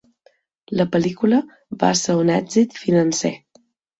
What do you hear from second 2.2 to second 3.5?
un èxit financer.